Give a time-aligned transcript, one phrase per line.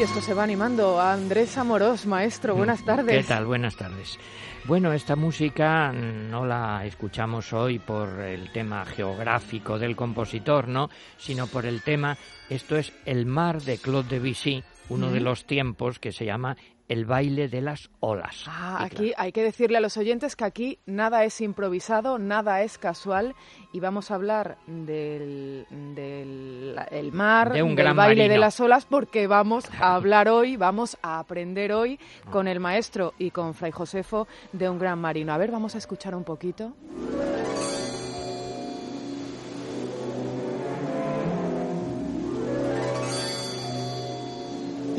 [0.00, 0.98] Uy, esto se va animando.
[0.98, 3.18] Andrés Amorós, maestro, buenas tardes.
[3.18, 3.44] ¿Qué tal?
[3.44, 4.18] Buenas tardes.
[4.64, 10.88] Bueno, esta música no la escuchamos hoy por el tema geográfico del compositor, ¿no?
[11.18, 12.16] Sino por el tema,
[12.48, 16.56] esto es El mar de Claude Debussy, uno de los tiempos que se llama
[16.90, 18.44] el baile de las olas.
[18.48, 22.78] Ah, aquí hay que decirle a los oyentes que aquí nada es improvisado, nada es
[22.78, 23.36] casual
[23.72, 28.34] y vamos a hablar del, del mar, de un del gran baile marino.
[28.34, 32.00] de las olas porque vamos a hablar hoy, vamos a aprender hoy
[32.32, 35.32] con el maestro y con Fray Josefo de un gran marino.
[35.32, 36.72] A ver, vamos a escuchar un poquito.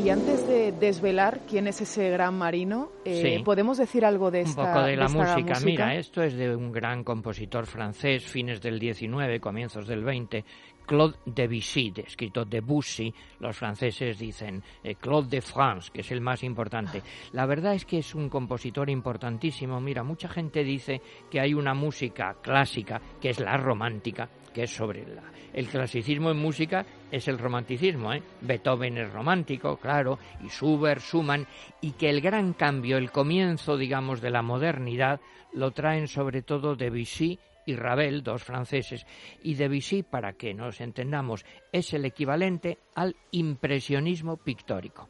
[0.04, 3.42] Y antes de desvelar quién es ese gran marino, eh, Sí.
[3.44, 5.60] ¿podemos decir algo de Un esta, poco de la esta música.
[5.64, 10.44] Mira, esto es de un gran compositor francés, fines del 19, comienzos del 20,
[10.92, 13.14] Claude Debussy, de- escrito Debussy.
[13.40, 17.02] Los franceses dicen eh, Claude de France, que es el más importante.
[17.32, 19.80] La verdad es que es un compositor importantísimo.
[19.80, 24.70] Mira, mucha gente dice que hay una música clásica, que es la romántica, que es
[24.70, 25.22] sobre la,
[25.54, 28.22] el clasicismo en música es el romanticismo, ¿eh?
[28.42, 31.46] Beethoven es romántico, claro, y Schubert, Schumann,
[31.80, 35.20] y que el gran cambio, el comienzo, digamos, de la modernidad,
[35.54, 39.06] lo traen sobre todo Debussy y Ravel, dos franceses,
[39.42, 45.08] y Debussy, para que nos entendamos, es el equivalente al impresionismo pictórico.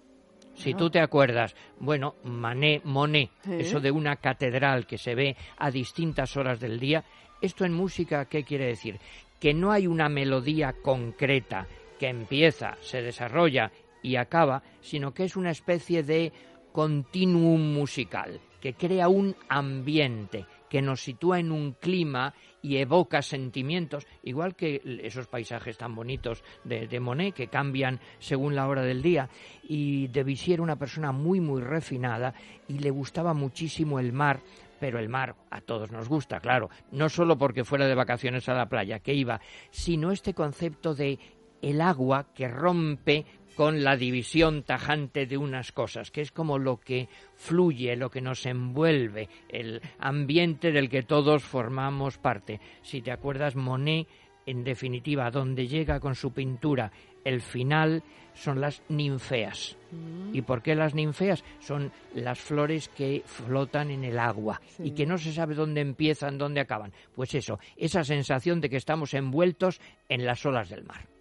[0.54, 3.54] Si tú te acuerdas, bueno, Manet, Monet, Sí.
[3.60, 7.04] eso de una catedral que se ve a distintas horas del día,
[7.40, 8.98] esto en música, ¿qué quiere decir?
[9.40, 11.66] Que no hay una melodía concreta
[11.98, 13.72] que empieza, se desarrolla
[14.02, 16.32] y acaba, sino que es una especie de
[16.72, 24.06] continuum musical, que crea un ambiente, que nos sitúa en un clima y evoca sentimientos,
[24.22, 29.28] igual que esos paisajes tan bonitos de, Monet que cambian según la hora del día.
[29.64, 32.32] Y Debussy era una persona muy, muy refinada
[32.68, 34.40] y le gustaba muchísimo el mar,
[34.80, 38.54] pero el mar a todos nos gusta, claro, no solo porque fuera de vacaciones a
[38.54, 41.18] la playa que iba, sino este concepto de
[41.60, 46.78] el agua que rompe con la división tajante de unas cosas, que es como lo
[46.78, 52.60] que fluye, lo que nos envuelve, el ambiente del que todos formamos parte.
[52.82, 54.06] Si te acuerdas, Monet,
[54.46, 56.90] en definitiva, donde llega con su pintura,
[57.24, 58.02] el final
[58.34, 59.76] son las ninfeas.
[60.32, 61.44] ¿Y por qué las ninfeas?
[61.60, 64.84] Son las flores que flotan en el agua Sí.
[64.86, 66.92] y que no se sabe dónde empiezan, dónde acaban.
[67.14, 71.11] Pues eso, esa sensación de que estamos envueltos en las olas del mar.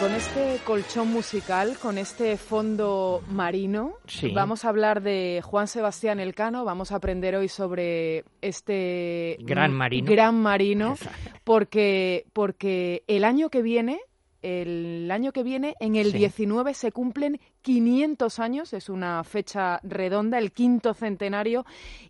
[0.00, 4.30] Con este colchón musical, con este fondo marino, Sí.
[4.32, 10.10] vamos a hablar de Juan Sebastián Elcano, vamos a aprender hoy sobre este Gran marino.
[10.10, 10.96] gran marino,
[11.44, 14.00] porque, porque el año que viene,
[14.40, 16.18] el año que viene, en el Sí.
[16.18, 21.64] 19 se cumplen 500 años, es una fecha redonda, el quinto centenario,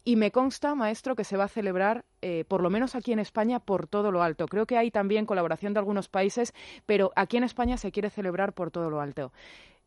[0.05, 3.19] y me consta, maestro, que se va a celebrar, eh, por lo menos aquí en
[3.19, 4.47] España, por todo lo alto.
[4.47, 6.55] Creo que hay también colaboración de algunos países,
[6.87, 9.33] pero aquí en España se quiere celebrar por todo lo alto.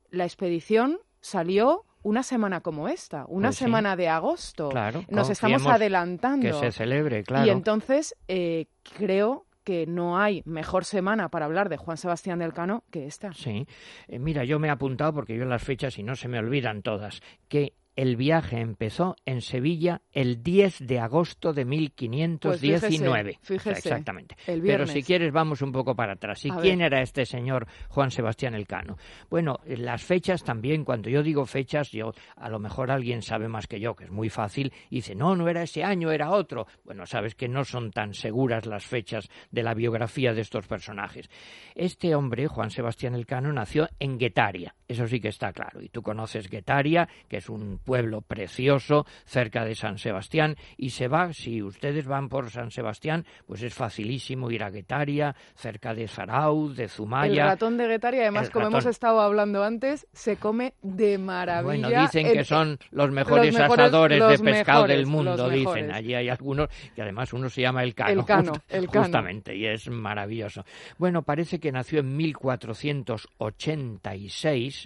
[0.09, 3.63] La expedición salió una semana como esta, una Pues sí.
[3.63, 4.69] semana de agosto.
[4.69, 6.45] Claro, Nos estamos adelantando.
[6.45, 7.47] Que se celebre, claro.
[7.47, 8.65] Y entonces eh,
[8.97, 13.33] creo que no hay mejor semana para hablar de Juan Sebastián del Cano que esta.
[13.33, 13.65] Sí.
[14.07, 16.81] Eh, mira, yo me he apuntado porque yo las fechas y no se me olvidan
[16.81, 23.39] todas, que el viaje empezó en Sevilla el 10 de agosto de 1519.
[23.39, 24.35] Pues fíjese, Exactamente.
[24.47, 26.43] el Pero si quieres vamos un poco para atrás.
[26.45, 26.87] ¿Y A quién ver.
[26.87, 28.97] era este señor Juan Sebastián Elcano?
[29.29, 33.47] Bueno, eh, las fechas también, cuando yo digo fechas, yo a lo mejor alguien sabe
[33.47, 36.31] más que yo, que es muy fácil, y dice, no, no era ese año, era
[36.31, 36.67] otro.
[36.83, 41.29] Bueno, sabes que no son tan seguras las fechas de la biografía de estos personajes.
[41.75, 45.81] Este hombre, Juan Sebastián Elcano, nació en Guetaria, eso sí que está claro.
[45.81, 51.07] Y tú conoces Guetaria, que es un pueblo precioso cerca de San Sebastián, y se
[51.07, 56.07] va, si ustedes van por San Sebastián, pues es facilísimo ir a Guetaria, cerca de
[56.07, 57.45] Zarauz, de El Zumaya.
[57.45, 61.63] ratón de Guetaria, además, El como hemos estado hablando antes, se come de maravilla.
[61.63, 65.49] Bueno, dicen que El- son los mejores, mejores- asadores los de pescado mejores, del mundo,
[65.49, 65.91] dicen.
[65.91, 68.11] Allí hay algunos, que además uno se llama el Cano.
[68.21, 69.03] El Cano, el Cano.
[69.05, 70.63] Justamente, y es maravilloso.
[70.97, 74.82] Bueno, parece que nació en 1486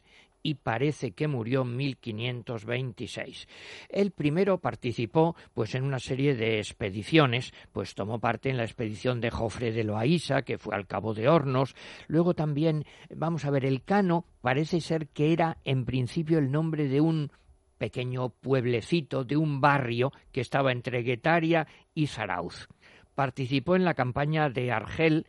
[0.48, 3.48] y parece que murió en 1526.
[3.90, 9.20] Él primero participó pues en una serie de expediciones, pues tomó parte en la expedición
[9.20, 11.76] de Jofre de Loaísa, que fue al Cabo de Hornos,
[12.08, 16.88] luego también, vamos a ver, el Cano parece ser que era en principio el nombre
[16.88, 17.30] de un
[17.78, 22.68] pequeño pueblecito de un barrio que estaba entre Guetaria y Zarauz.
[23.16, 25.26] Participó en la campaña de Argel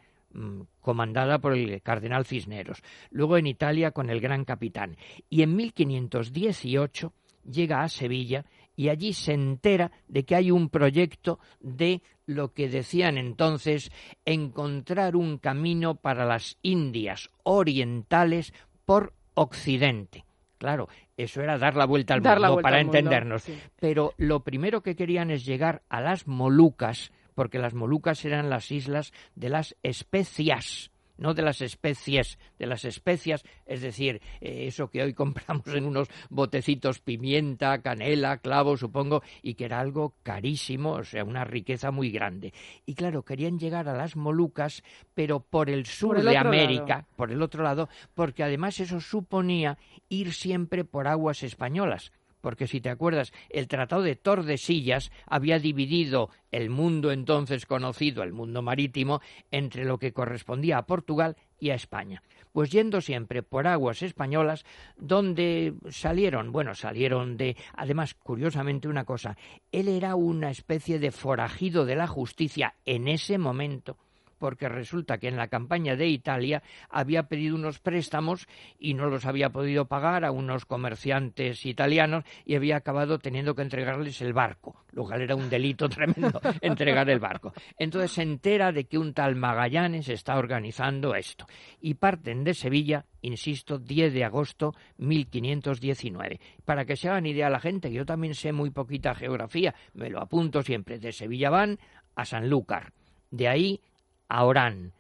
[0.81, 4.97] comandada por el cardenal Cisneros, luego en Italia con el gran capitán,
[5.29, 7.13] y en 1518
[7.51, 8.45] llega a Sevilla
[8.77, 13.91] y allí se entera de que hay un proyecto de lo que decían entonces
[14.25, 18.53] encontrar un camino para las Indias orientales
[18.85, 20.25] por Occidente.
[20.59, 23.45] Claro, eso era dar la vuelta al mundo para entendernos.
[23.81, 28.73] Pero lo primero que querían es llegar a las Molucas, porque las Molucas eran las
[28.73, 34.89] islas de las especias no de las especies, de las especias, es decir, eh, eso
[34.89, 40.93] que hoy compramos en unos botecitos pimienta, canela, clavo, supongo, y que era algo carísimo,
[40.93, 42.53] o sea, una riqueza muy grande.
[42.87, 44.83] Y claro, querían llegar a las Molucas,
[45.15, 49.77] pero por el sur de América, por el otro lado, porque además eso suponía
[50.09, 56.31] ir siempre por aguas españolas porque si te acuerdas, el Tratado de Tordesillas había dividido
[56.51, 59.21] el mundo entonces conocido, el mundo marítimo,
[59.51, 62.23] entre lo que correspondía a Portugal y a España.
[62.53, 64.65] Pues yendo siempre por aguas españolas,
[64.97, 69.37] donde salieron, bueno, salieron de, además, curiosamente una cosa,
[69.71, 73.97] él era una especie de forajido de la justicia en ese momento,
[74.39, 78.47] porque resulta que en la campaña de Italia había pedido unos préstamos
[78.79, 83.63] y no los había podido pagar a unos comerciantes italianos y había acabado teniendo que
[83.63, 87.53] entregarles el barco, lo cual era un delito tremendo entregar el barco.
[87.79, 91.47] Entonces se entera de que un tal Magallanes está organizando esto
[91.81, 96.41] y parten de Sevilla insisto, 10 de agosto 1519.
[96.65, 100.21] Para que se hagan idea la gente, yo también sé muy poquita geografía, me lo
[100.21, 101.79] apunto siempre, de Sevilla van
[102.15, 102.93] a Sanlúcar.
[103.31, 103.81] De ahí
[104.29, 104.93] a Orán,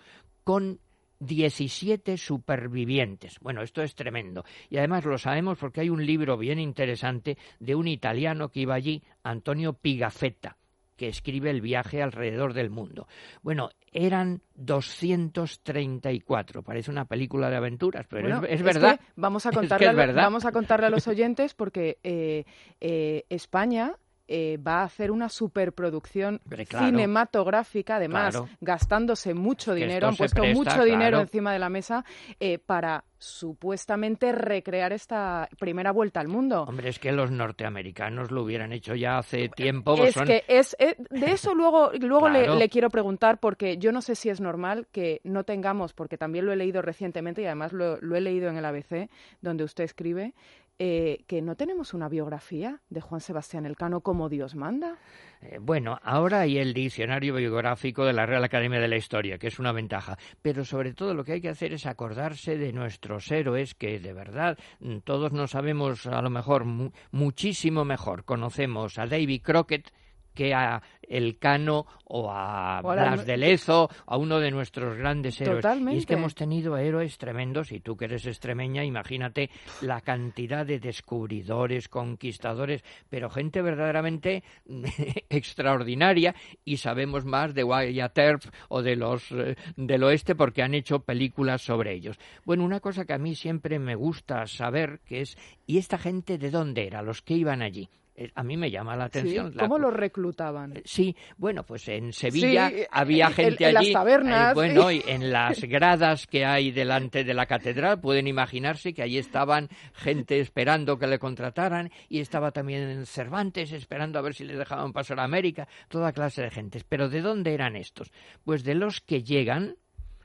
[0.45, 0.81] con
[1.21, 3.39] 17 supervivientes.
[3.41, 4.45] Bueno, esto es tremendo.
[4.69, 8.75] Y además lo sabemos porque hay un libro bien interesante de un italiano que iba
[8.75, 10.57] allí, Antonio Pigafetta,
[10.97, 13.07] que escribe el viaje alrededor del mundo.
[13.43, 16.63] Bueno, eran 234.
[16.63, 19.01] Parece una película de aventuras, pero es, verdad.
[19.17, 22.45] vamos, a contarle, vamos a contarle a los oyentes porque eh,
[22.81, 23.95] eh, España
[24.33, 31.19] eh, va a hacer una superproducción cinematográfica, además gastándose mucho dinero, han puesto mucho dinero
[31.19, 32.05] encima de la mesa
[32.39, 36.63] eh, para supuestamente recrear esta primera vuelta al mundo.
[36.63, 40.01] Hombre, es que los norteamericanos lo hubieran hecho ya hace tiempo.
[40.05, 44.15] Es que es, eh, de eso luego, luego le, quiero preguntar porque yo no sé
[44.15, 48.17] si es normal que no tengamos, porque también lo he leído recientemente y además lo
[48.17, 49.11] he leído en el ABC,
[49.41, 50.35] donde usted escribe,
[50.83, 54.97] eh, que no tenemos una biografía de Juan Sebastián Elcano como Dios manda.
[55.43, 59.49] Eh, bueno, ahora hay el diccionario biográfico de la Real Academia de la Historia, que
[59.49, 63.31] es una ventaja, pero sobre todo lo que hay que hacer es acordarse de nuestros
[63.31, 66.65] héroes, que de verdad mm, todos no sabemos a lo mejor
[67.11, 68.25] muchísimo mejor.
[68.25, 69.93] Conocemos a David Crockett,
[70.33, 75.65] que a Elcano o a Blas de Lezo, a uno de nuestros grandes héroes.
[75.93, 79.51] Y es que hemos tenido héroes tremendos, y tú que eres extremeña, imagínate
[79.83, 84.43] la cantidad de descubridores, conquistadores, pero gente verdaderamente
[85.29, 90.75] extraordinaria, y sabemos más de Wyatt Earp o de los eh, del oeste porque han
[90.75, 92.19] hecho películas sobre ellos.
[92.45, 95.37] Bueno, una cosa que a mí siempre me gusta saber que es,
[95.67, 97.03] ¿y esta gente de dónde era?
[97.03, 97.89] Los que iban allí.
[98.21, 99.55] Eh, a mí me llama la atención.
[99.59, 100.77] ¿Cómo los reclutaban?
[100.77, 103.77] Eh, sí, bueno, pues en Sevilla había gente allí.
[103.79, 104.51] En las tabernas.
[104.51, 109.03] Eh, bueno, y en las gradas que hay delante de la catedral, pueden imaginarse que
[109.03, 114.45] allí estaban gente esperando que le contrataran y estaba también Cervantes esperando a ver si
[114.45, 116.85] le dejaban pasar a América, toda clase de gentes.
[116.85, 118.13] Pero ¿de dónde eran estos?
[118.45, 119.77] Pues de los que llegan,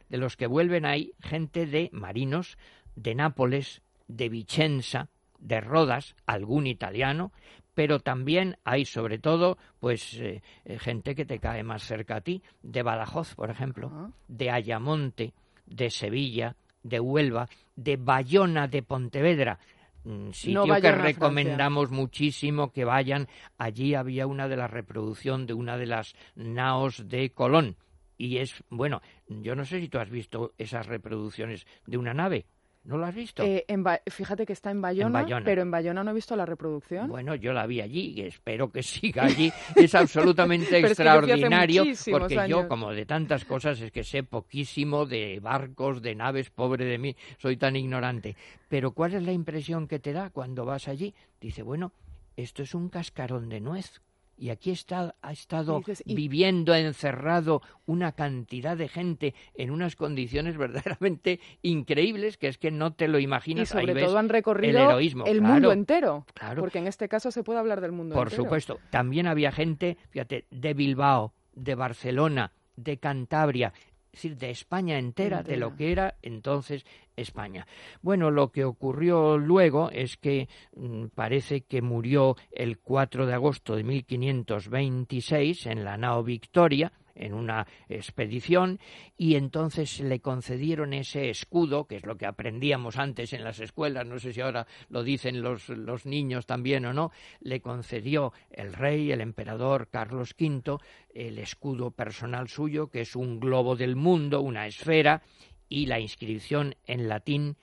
[0.09, 2.57] de los que vuelven ahí, gente de marinos,
[2.97, 5.07] de Nápoles, de Vicenza,
[5.39, 7.31] de Rodas, algún italiano,
[7.73, 12.21] pero también hay sobre todo pues eh, eh, gente que te cae más cerca a
[12.21, 15.33] ti, de Badajoz, por ejemplo, de Ayamonte,
[15.65, 19.59] de Sevilla, de Huelva, de Bayona de Pontevedra,
[20.03, 23.27] mm, sitio que recomendamos muchísimo que vayan.
[23.57, 27.75] Allí había una de las reproducciones de una de las naos de Colón.
[28.17, 32.45] Y es, bueno, yo no sé si tú has visto esas reproducciones de una nave.
[32.85, 33.43] ¿No lo has visto?
[33.43, 33.65] Eh,
[34.07, 37.07] fíjate que está en Bayona, pero en Bayona no he visto la reproducción.
[37.07, 39.51] Bueno, yo la vi allí y espero que siga allí.
[39.75, 46.03] es absolutamente extraordinario porque yo, como de tantas cosas, es que sé poquísimo de barcos,
[46.03, 48.35] de naves, pobre de mí, soy tan ignorante.
[48.69, 51.15] Pero ¿cuál es la impresión que te da cuando vas allí?
[51.41, 51.91] Dice, bueno,
[52.37, 54.01] esto es un cascarón de nuez
[54.37, 61.39] y aquí está, ha estado viviendo encerrado una cantidad de gente en unas condiciones verdaderamente
[61.61, 63.69] increíbles que es que no te lo imaginas.
[63.69, 66.25] Y sobre todo han recorrido el, mundo entero.
[66.33, 66.61] Claro.
[66.61, 68.43] Porque en este caso se puede hablar del mundo Por entero.
[68.43, 68.79] Por supuesto.
[68.89, 73.73] También había gente, fíjate, de Bilbao, de Barcelona, de Cantabria,
[74.15, 76.85] es decir, de España entera, de lo que era entonces
[77.17, 77.67] España.
[78.01, 83.75] Bueno, lo que ocurrió luego es que mm, parece que murió el 4 de agosto
[83.75, 88.79] de 1526 en la nao Victoria, en una expedición
[89.17, 94.05] y entonces le concedieron ese escudo, que es lo que aprendíamos antes en las escuelas,
[94.05, 98.73] no sé si ahora lo dicen los, los niños también o no, le concedió el
[98.73, 100.77] rey, el emperador Carlos V,
[101.13, 105.21] el escudo personal suyo, que es un globo del mundo, una esfera,
[105.67, 107.57] y la inscripción en latín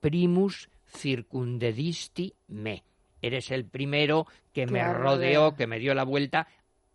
[0.00, 2.84] primus circundedisti me.
[3.22, 6.46] Eres el primero que me rodeó, que me dio la vuelta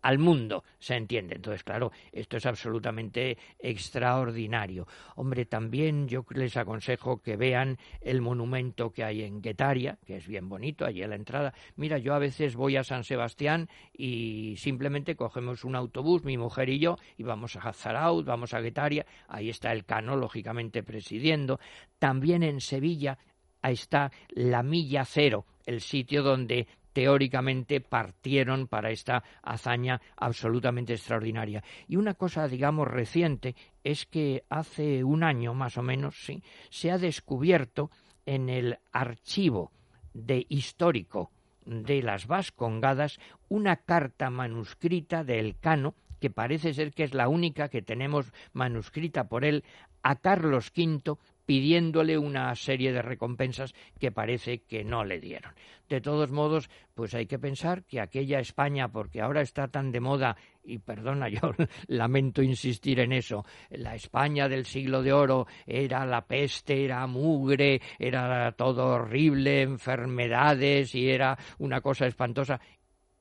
[0.02, 1.36] al mundo, se entiende.
[1.36, 4.86] Entonces, claro, esto es absolutamente extraordinario.
[5.16, 10.26] Hombre, también yo les aconsejo que vean el monumento que hay en Guetaria, que es
[10.26, 11.52] bien bonito, allí a la entrada.
[11.76, 16.68] Mira, yo a veces voy a San Sebastián y simplemente cogemos un autobús, mi mujer
[16.68, 21.60] y yo, y vamos a Zaraut, vamos a Guetaria, ahí está el Cano, lógicamente, presidiendo.
[21.98, 23.18] También en Sevilla
[23.62, 31.62] está la Milla Cero, el sitio donde teóricamente partieron para esta hazaña absolutamente extraordinaria.
[31.88, 33.54] Y una cosa, digamos, reciente
[33.84, 37.90] es que hace un año más o menos, sí, se ha descubierto
[38.26, 39.72] en el archivo
[40.12, 41.30] de histórico
[41.64, 43.18] de las Vascongadas
[43.48, 49.28] una carta manuscrita de Elcano que parece ser que es la única que tenemos manuscrita
[49.28, 49.64] por él
[50.02, 51.16] a Carlos V
[51.50, 55.52] pidiéndole una serie de recompensas que parece que no le dieron.
[55.88, 59.98] De todos modos, pues hay que pensar que aquella España, porque ahora está tan de
[59.98, 61.50] moda, y perdona, yo
[61.88, 67.82] lamento insistir en eso, la España del siglo de oro era la peste, era mugre,
[67.98, 72.60] era todo horrible, enfermedades y era una cosa espantosa,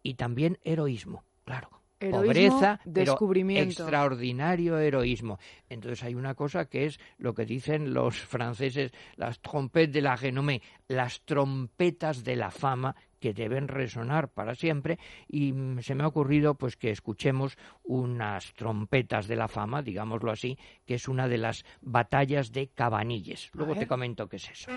[0.03, 3.75] y también heroísmo, claro pobreza, descubrimiento.
[3.77, 5.39] Pero extraordinario heroísmo.
[5.70, 10.15] Entonces hay una cosa que es lo que dicen los franceses, las trompettes de la
[10.15, 16.03] renommée, las trompetas de la fama que deben resonar para siempre y mm, se me
[16.03, 21.27] ha ocurrido pues que escuchemos unas trompetas de la fama, digámoslo así, que es una
[21.27, 23.50] de las batallas de Cabanilles.
[23.53, 24.72] Luego te comento qué es eso.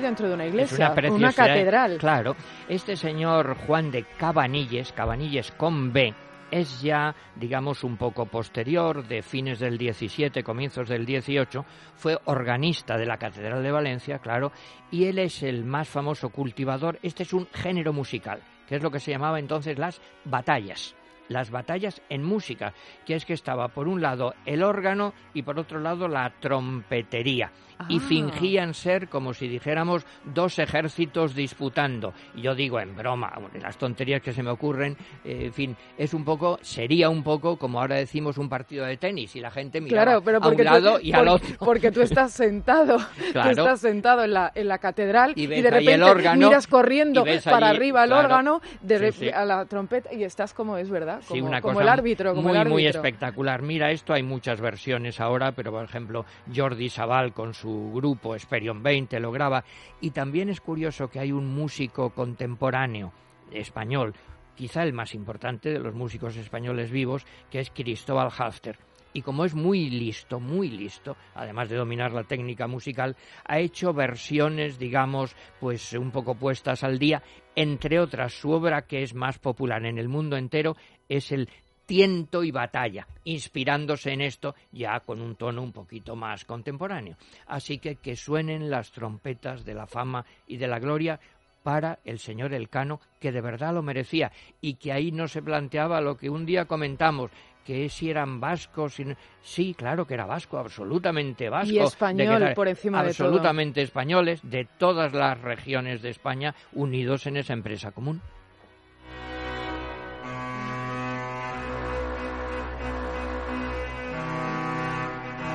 [0.00, 1.98] Dentro de una iglesia, una, catedral.
[1.98, 2.36] Claro,
[2.68, 6.14] este señor Juan de Cabanilles, Cabanilles con B,
[6.50, 12.96] es ya, digamos, un poco posterior, de fines del 17, comienzos del 18, fue organista
[12.96, 14.52] de la Catedral de Valencia, claro,
[14.90, 16.98] y él es el más famoso cultivador.
[17.02, 20.94] Este es un género musical, que es lo que se llamaba entonces las batallas
[21.28, 22.72] las batallas en música,
[23.04, 27.52] que es que estaba por un lado el órgano y por otro lado la trompetería
[27.88, 28.00] y ah.
[28.00, 32.12] fingían ser como si dijéramos dos ejércitos disputando.
[32.34, 36.14] Y yo digo en broma, las tonterías que se me ocurren, eh, en fin, es
[36.14, 39.80] un poco, sería un poco como ahora decimos un partido de tenis y la gente
[39.80, 41.56] mira a un lado y al otro.
[41.58, 42.96] Porque tú estás sentado,
[43.32, 48.04] tú estás sentado en la, en la catedral y, de repente miras corriendo para arriba
[48.04, 52.30] el órgano, de a la trompeta y estás como es verdad, como, como el árbitro,
[52.30, 52.74] como muy, el árbitro.
[52.74, 53.62] muy espectacular.
[53.62, 58.36] Mira esto, hay muchas versiones ahora, pero por ejemplo Jordi Sabal con su su grupo
[58.36, 59.64] Esperion 20 lo graba
[60.00, 63.12] y también es curioso que hay un músico contemporáneo
[63.50, 64.14] español,
[64.54, 68.78] quizá el más importante de los músicos españoles vivos, que es Cristóbal Halfter
[69.16, 73.94] y como es muy listo, muy listo, además de dominar la técnica musical, ha hecho
[73.94, 77.22] versiones, digamos, pues un poco puestas al día.
[77.54, 80.76] Entre otras, su obra que es más popular en el mundo entero
[81.08, 81.48] es el
[81.86, 87.16] tiento y batalla, inspirándose en esto ya con un tono un poquito más contemporáneo.
[87.46, 91.18] Así que que suenen las trompetas de la fama y de la gloria
[91.62, 94.30] para el señor Elcano, que de verdad lo merecía,
[94.60, 97.32] y que ahí no se planteaba lo que un día comentamos,
[97.66, 98.96] que si eran vascos,
[99.42, 101.72] sí, claro que era vasco, absolutamente vasco.
[101.72, 103.26] Y español por encima de todo.
[103.26, 108.22] Absolutamente españoles de todas las regiones de España unidos en esa empresa común.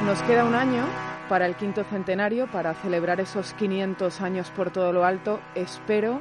[0.05, 0.83] Nos queda un año
[1.29, 5.39] para el quinto centenario, para celebrar esos 500 años por todo lo alto.
[5.55, 6.19] Espero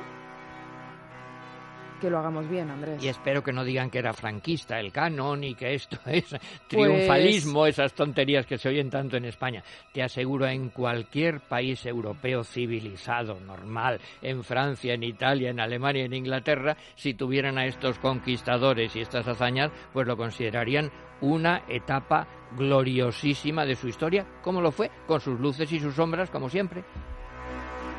[2.00, 3.02] que lo hagamos bien, Andrés.
[3.02, 6.35] Y espero que no digan que era franquista el canon y que esto es
[6.66, 9.62] triunfalismo, pues esas tonterías que se oyen tanto en España.
[9.92, 16.14] Te aseguro, en cualquier país europeo civilizado, normal, en Francia, en Italia, en Alemania, en
[16.14, 20.90] Inglaterra, si tuvieran a estos conquistadores y estas hazañas, pues lo considerarían
[21.21, 22.26] una etapa
[22.57, 26.83] gloriosísima de su historia, como lo fue, con sus luces y sus sombras, como siempre.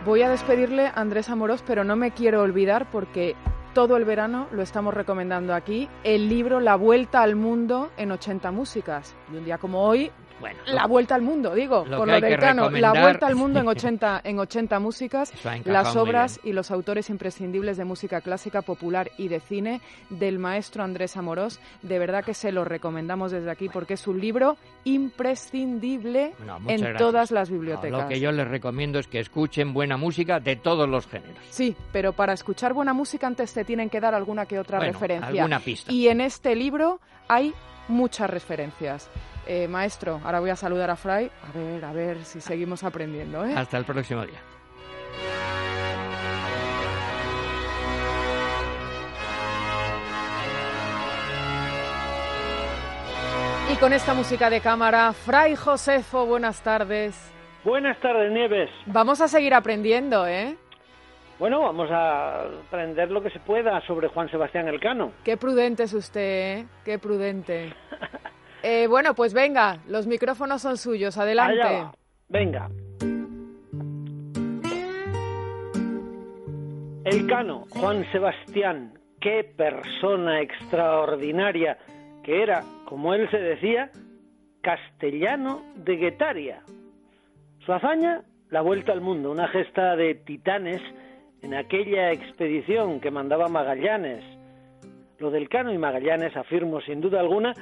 [0.03, 3.35] Voy a despedirle a Andrés Amorós, pero no me quiero olvidar porque
[3.73, 8.51] todo el verano lo estamos recomendando aquí, el libro La Vuelta al Mundo en 80
[8.51, 9.15] músicas.
[9.31, 10.11] Y un día como hoy
[10.41, 13.67] bueno, la vuelta al mundo, digo, por lo del Cano, la vuelta al mundo en
[13.67, 15.31] 80, en 80 músicas,
[15.63, 20.83] las obras y los autores imprescindibles de música clásica, popular y de cine del maestro
[20.83, 21.59] Andrés Amorós.
[21.81, 26.33] De verdad que se lo recomendamos desde aquí porque es un libro imprescindible
[26.67, 28.01] en todas las bibliotecas.
[28.01, 31.37] lo que yo les recomiendo es que escuchen buena música de todos los géneros.
[31.49, 35.27] Sí, pero para escuchar buena música antes te tienen que dar alguna que otra referencia.
[35.27, 35.91] Alguna pista.
[35.91, 37.53] Y en este libro hay
[37.87, 39.09] muchas referencias.
[39.53, 41.29] Eh, maestro, ahora voy a saludar a Fray.
[41.45, 43.43] A ver, a ver si seguimos aprendiendo.
[43.43, 43.53] ¿eh?
[43.53, 44.39] Hasta el próximo día.
[53.73, 57.33] Y con esta música de cámara, Fray Josefo, buenas tardes.
[57.65, 58.69] Buenas tardes, Nieves.
[58.85, 60.55] Vamos a seguir aprendiendo, ¿eh?
[61.39, 65.11] Bueno, vamos a aprender lo que se pueda sobre Juan Sebastián Elcano.
[65.25, 66.67] Qué prudente es usted, ¿eh?
[66.85, 67.73] Qué prudente.
[68.63, 71.85] Eh, bueno, pues venga, los micrófonos son suyos, adelante.
[72.29, 72.69] Venga.
[77.03, 81.77] El Cano, Juan Sebastián, qué persona extraordinaria
[82.23, 83.89] que era, como él se decía,
[84.61, 86.61] castellano de Guetaria.
[87.65, 90.81] Su hazaña, la vuelta al mundo, una gesta de titanes
[91.41, 94.23] en aquella expedición que mandaba Magallanes.
[95.17, 97.53] Lo del Cano y Magallanes, afirmo sin duda alguna,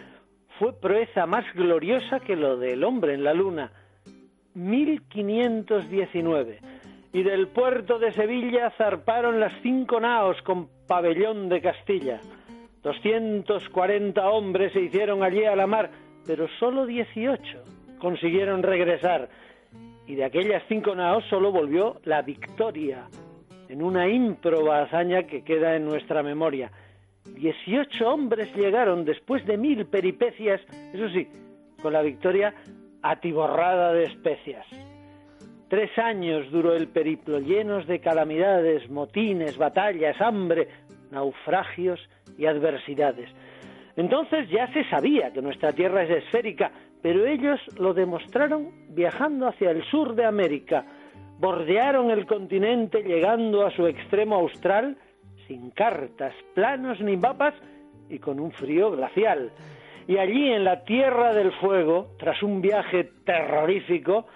[0.60, 3.72] fue proeza más gloriosa que lo del hombre en la luna.
[4.54, 6.60] 1519.
[7.14, 12.20] Y del puerto de Sevilla zarparon las cinco naos con pabellón de Castilla.
[12.84, 15.90] 240 hombres se hicieron allí a la mar,
[16.28, 17.64] pero solo 18
[17.98, 19.30] consiguieron regresar.
[20.08, 23.08] Y de aquellas cinco naos solo volvió la victoria,
[23.70, 26.70] en una ímproba hazaña que queda en nuestra memoria.
[27.36, 30.62] Dieciocho hombres llegaron después de mil peripecias,
[30.94, 31.28] eso sí,
[31.82, 32.54] con la victoria
[33.02, 34.66] atiborrada de especias.
[35.70, 40.68] Tres años duró el periplo, llenos de calamidades, motines, batallas, hambre,
[41.12, 42.00] naufragios
[42.38, 43.30] y adversidades.
[43.96, 49.72] Entonces ya se sabía que nuestra Tierra es esférica, pero ellos lo demostraron viajando hacia
[49.72, 50.86] el sur de América.
[51.38, 54.98] Bordearon el continente llegando a su extremo austral
[55.50, 57.56] sin cartas, planos ni mapas
[58.08, 59.52] y con un frío glacial.
[60.08, 64.28] Y allí en la Tierra del Fuego, tras un viaje terrorífico,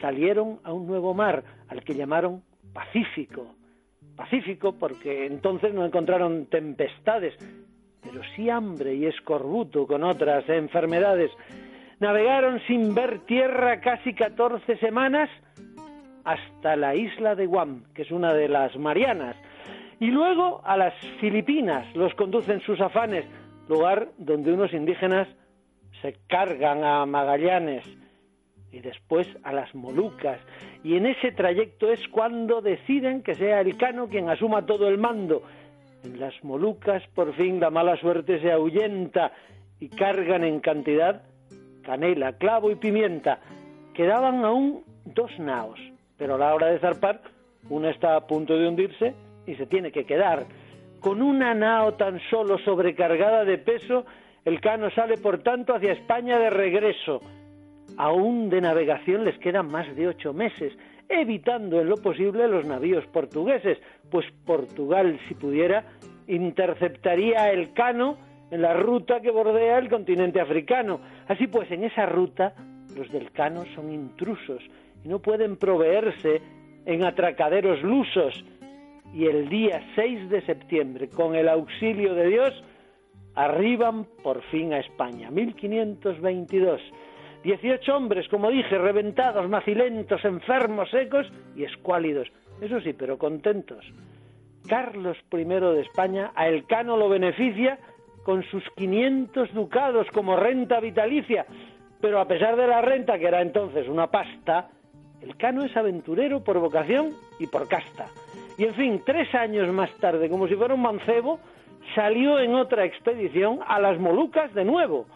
[0.00, 2.42] salieron a un nuevo mar, al que llamaron
[2.74, 3.54] Pacífico.
[4.16, 7.34] Pacífico porque entonces no encontraron tempestades,
[8.02, 11.30] pero sí hambre y escorbuto con otras enfermedades.
[12.00, 15.30] Navegaron sin ver tierra casi 14 semanas
[16.24, 19.36] hasta la isla de Guam, que es una de las Marianas,
[19.98, 23.24] y luego a las Filipinas los conducen sus afanes,
[23.68, 25.28] lugar donde unos indígenas
[26.02, 27.84] se cargan a Magallanes
[28.70, 30.38] y después a las Molucas.
[30.84, 34.98] Y en ese trayecto es cuando deciden que sea el Cano quien asuma todo el
[34.98, 35.42] mando.
[36.04, 39.32] En las Molucas por fin la mala suerte se ahuyenta
[39.80, 41.22] y cargan en cantidad
[41.82, 43.38] canela, clavo y pimienta.
[43.94, 45.78] Quedaban aún dos naos,
[46.18, 47.22] pero a la hora de zarpar
[47.70, 49.14] una está a punto de hundirse
[49.46, 50.46] y se tiene que quedar.
[51.00, 54.04] Con una nao tan solo sobrecargada de peso,
[54.44, 57.20] El Cano sale, por tanto, hacia España de regreso.
[57.96, 60.72] Aún de navegación les quedan más de ocho meses,
[61.08, 63.78] evitando en lo posible los navíos portugueses,
[64.10, 65.84] pues Portugal, si pudiera,
[66.26, 68.16] interceptaría el Cano
[68.50, 71.00] en la ruta que bordea el continente africano.
[71.28, 72.54] Así pues, en esa ruta
[72.96, 74.62] los del Cano son intrusos
[75.04, 76.40] y no pueden proveerse
[76.84, 78.44] en atracaderos lusos.
[79.12, 82.64] Y el día 6 de septiembre, con el auxilio de Dios,
[83.34, 85.30] arriban por fin a España.
[85.30, 86.80] 1522.
[87.44, 92.28] 18 hombres, como dije, reventados, macilentos, enfermos, secos y escuálidos.
[92.60, 93.84] Eso sí, pero contentos.
[94.66, 97.78] Carlos I de España a Elcano lo beneficia
[98.24, 101.46] con sus 500 ducados como renta vitalicia,
[102.00, 104.70] pero a pesar de la renta, que era entonces una pasta,
[105.20, 108.06] Elcano es aventurero por vocación y por casta.
[108.58, 111.38] Y en fin, tres años más tarde, como si fuera un mancebo,
[111.94, 115.06] salió en otra expedición a las Molucas de nuevo,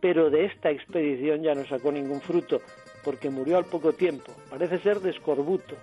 [0.00, 2.60] pero de esta expedición ya no sacó ningún fruto,
[3.04, 5.74] porque murió al poco tiempo, parece ser de escorbuto.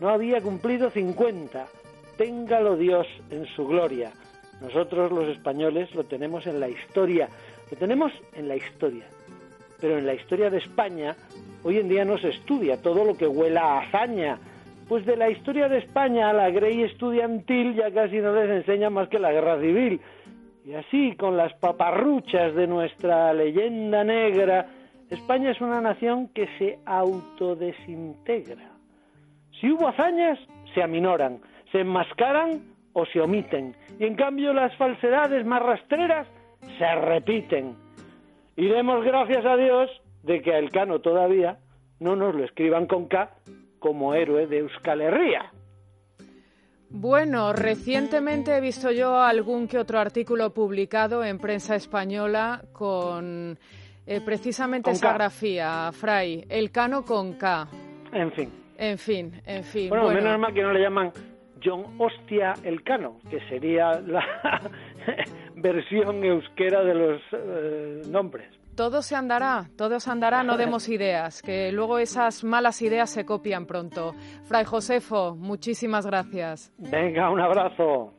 [0.00, 1.66] No había cumplido 50,
[2.16, 4.12] téngalo Dios en su gloria.
[4.60, 7.28] Nosotros los españoles lo tenemos en la historia,
[7.70, 9.04] lo tenemos en la historia.
[9.80, 11.14] Pero en la historia de España
[11.62, 14.38] hoy en día no se estudia todo lo que huela a hazaña.
[14.88, 19.08] Pues de la historia de España la grey estudiantil ya casi no les enseña más
[19.08, 20.00] que la guerra civil.
[20.64, 24.66] Y así, con las paparruchas de nuestra leyenda negra,
[25.10, 28.70] España es una nación que se autodesintegra.
[29.60, 30.38] Si hubo hazañas,
[30.74, 31.40] se aminoran
[31.74, 33.74] se enmascaran o se omiten.
[33.98, 36.28] Y en cambio las falsedades más rastreras
[36.78, 37.74] se repiten.
[38.56, 39.90] Y demos gracias a Dios
[40.22, 41.58] de que a Elcano todavía
[41.98, 43.28] no nos lo escriban con K
[43.84, 45.52] como héroe de Euskal Herria.
[46.88, 53.58] Bueno, recientemente he visto yo algún que otro artículo publicado en prensa española con
[54.06, 57.68] eh, precisamente esa grafía, Fray, Elcano con K.
[58.10, 58.50] En fin.
[58.78, 59.90] En fin, en fin.
[59.90, 61.12] Bueno, menos mal que no le llaman
[61.62, 64.24] John Hostia Elcano, que sería la
[65.64, 68.46] versión euskera de los eh, nombres.
[68.76, 73.24] Todo se andará, todo se andará, no demos ideas, que luego esas malas ideas se
[73.24, 74.14] copian pronto.
[74.44, 76.70] Fray Josefo, muchísimas gracias.
[76.76, 78.12] Venga, un abrazo.